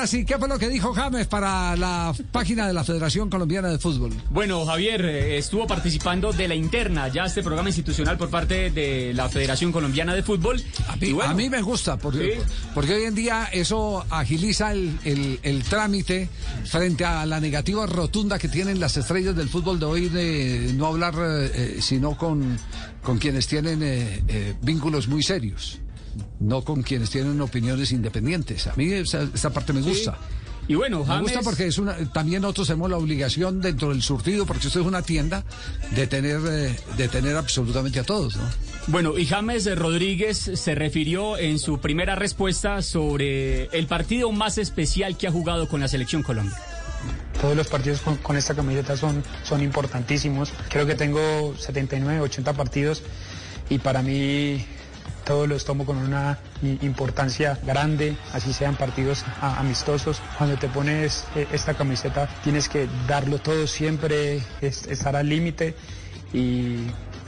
[0.00, 3.78] Así, ¿qué fue lo que dijo James para la página de la Federación Colombiana de
[3.78, 4.12] Fútbol?
[4.30, 9.12] Bueno, Javier eh, estuvo participando de la interna, ya este programa institucional por parte de
[9.14, 10.62] la Federación Colombiana de Fútbol.
[10.88, 12.52] A mí, Y bueno, a mí me gusta, porque, Sí.
[12.74, 16.28] porque hoy en día eso agiliza el, el- el trámite
[16.64, 20.86] frente a la negativa rotunda que tienen las estrellas del fútbol de hoy de no
[20.86, 22.58] hablar eh, eh, sino con,
[23.02, 25.78] con quienes tienen eh, eh, vínculos muy serios,
[26.38, 28.66] no con quienes tienen opiniones independientes.
[28.66, 30.18] A mí esa, esa parte me gusta.
[30.68, 34.46] y bueno, Me gusta porque es una, también nosotros tenemos la obligación dentro del surtido,
[34.46, 35.44] porque esto es una tienda,
[35.94, 38.42] de tener, eh, de tener absolutamente a todos, ¿no?
[38.86, 45.16] Bueno, y James Rodríguez se refirió en su primera respuesta sobre el partido más especial
[45.16, 46.56] que ha jugado con la Selección Colombia.
[47.40, 50.52] Todos los partidos con, con esta camiseta son, son importantísimos.
[50.68, 53.02] Creo que tengo 79, 80 partidos
[53.70, 54.64] y para mí
[55.30, 56.40] todos los tomo con una
[56.82, 60.20] importancia grande, así sean partidos amistosos.
[60.36, 65.76] Cuando te pones eh, esta camiseta tienes que darlo todo siempre, es- estar al límite
[66.32, 66.78] y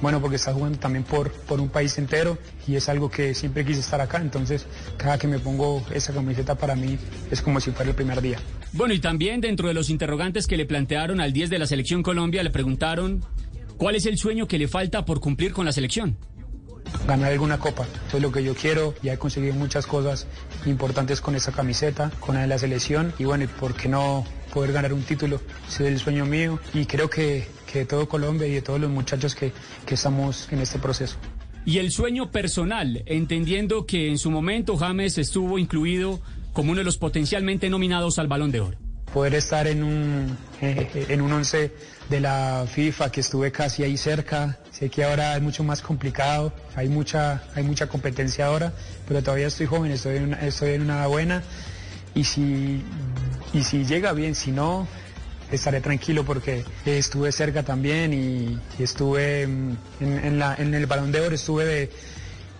[0.00, 3.66] bueno, porque estás jugando también por, por un país entero y es algo que siempre
[3.66, 4.64] quise estar acá, entonces
[4.96, 6.96] cada que me pongo esa camiseta para mí
[7.30, 8.38] es como si fuera el primer día.
[8.72, 12.02] Bueno, y también dentro de los interrogantes que le plantearon al 10 de la Selección
[12.02, 13.22] Colombia, le preguntaron
[13.76, 16.16] cuál es el sueño que le falta por cumplir con la selección.
[17.06, 17.86] Ganar alguna copa.
[18.08, 18.94] Eso es lo que yo quiero.
[19.02, 20.26] Ya he conseguido muchas cosas
[20.66, 23.12] importantes con esa camiseta, con la de la selección.
[23.18, 25.40] Y bueno, ¿y ¿por qué no poder ganar un título?
[25.68, 26.58] Ese es el sueño mío.
[26.74, 29.52] Y creo que, que de todo Colombia y de todos los muchachos que,
[29.86, 31.16] que estamos en este proceso.
[31.64, 36.20] Y el sueño personal, entendiendo que en su momento James estuvo incluido
[36.52, 38.89] como uno de los potencialmente nominados al Balón de Oro.
[39.12, 41.72] Poder estar en un, eh, en un once
[42.08, 44.58] de la FIFA, que estuve casi ahí cerca.
[44.72, 48.72] Sé que ahora es mucho más complicado, hay mucha, hay mucha competencia ahora,
[49.06, 51.42] pero todavía estoy joven, estoy en una, estoy en una buena.
[52.14, 52.82] Y si,
[53.52, 54.88] y si llega bien, si no,
[55.52, 61.64] estaré tranquilo porque estuve cerca también y, estuve mm, en, el Balón de Oro, estuve
[61.64, 61.90] de,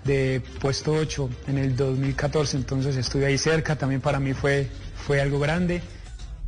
[0.04, 4.68] de puesto 8 en el 2014, entonces estuve ahí cerca, también para mí fue,
[5.06, 5.82] fue algo grande.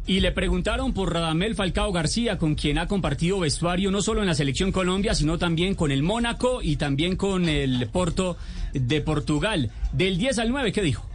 [0.04, 4.26] Y le preguntaron por Radamel Falcao García, con quien ha compartido vestuario no solo en
[4.26, 8.36] la selección Colombia, sino también con el Mónaco y también con el Porto
[8.72, 9.70] de Portugal.
[9.92, 11.06] Del 10 al 9, ¿qué dijo?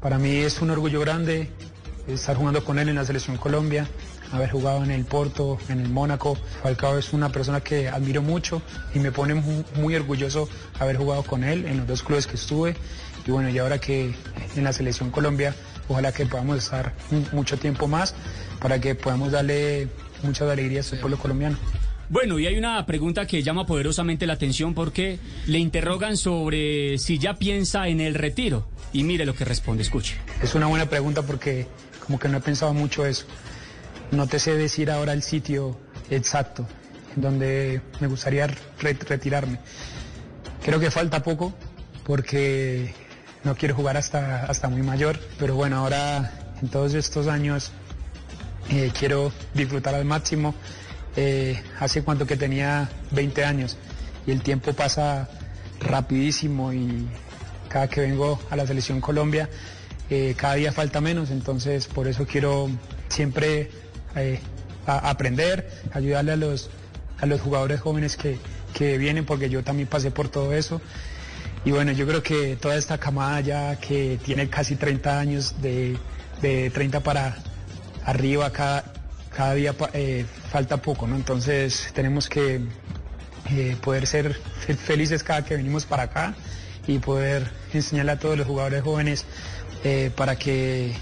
[0.00, 1.50] Para mí es un orgullo grande
[2.08, 3.86] estar jugando con él en la selección Colombia,
[4.32, 6.34] haber jugado en el Porto, en el Mónaco.
[6.62, 8.62] Falcao es una persona que admiro mucho
[8.94, 10.48] y me pone mu- muy orgulloso
[10.80, 12.76] haber jugado con él en los dos clubes que estuve.
[13.26, 14.14] Y bueno, y ahora que
[14.56, 15.54] en la selección Colombia,
[15.88, 18.14] ojalá que podamos estar mu- mucho tiempo más
[18.60, 19.88] para que podamos darle
[20.22, 21.58] muchas alegrías al pueblo colombiano.
[22.08, 27.18] Bueno, y hay una pregunta que llama poderosamente la atención porque le interrogan sobre si
[27.18, 28.68] ya piensa en el retiro.
[28.92, 30.16] Y mire lo que responde, escuche.
[30.42, 31.66] Es una buena pregunta porque
[32.06, 33.24] como que no he pensado mucho eso.
[34.10, 36.68] No te sé decir ahora el sitio exacto
[37.16, 39.58] en donde me gustaría re- retirarme.
[40.62, 41.54] Creo que falta poco
[42.04, 42.92] porque
[43.44, 47.72] no quiero jugar hasta, hasta muy mayor, pero bueno, ahora en todos estos años
[48.70, 50.54] eh, quiero disfrutar al máximo.
[51.16, 53.76] Eh, hace cuanto que tenía 20 años
[54.26, 55.28] y el tiempo pasa
[55.80, 57.06] rapidísimo y
[57.68, 59.50] cada que vengo a la selección Colombia
[60.08, 62.70] eh, cada día falta menos, entonces por eso quiero
[63.08, 63.70] siempre
[64.86, 66.70] aprender, ayudarle a los,
[67.18, 68.38] a los jugadores jóvenes que,
[68.74, 70.80] que vienen porque yo también pasé por todo eso.
[71.64, 75.96] Y bueno, yo creo que toda esta camada ya que tiene casi 30 años, de,
[76.40, 77.36] de 30 para
[78.04, 78.84] arriba, cada,
[79.34, 81.14] cada día eh, falta poco, ¿no?
[81.14, 82.60] Entonces tenemos que
[83.50, 86.34] eh, poder ser fe- felices cada que venimos para acá
[86.88, 89.24] y poder enseñarle a todos los jugadores jóvenes
[89.84, 90.96] eh, para que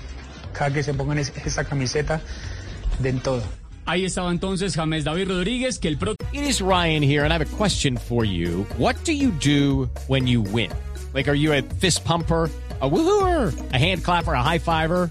[0.52, 2.20] cada que se pongan es- esa camiseta
[2.98, 3.59] den todo.
[3.86, 7.38] Ahí estaba entonces James David Rodríguez, que el pro It is Ryan here, and I
[7.38, 8.64] have a question for you.
[8.78, 10.70] What do you do when you win?
[11.12, 12.48] Like, are you a fist pumper?
[12.82, 15.10] A woohooer, a hand clapper, a high fiver.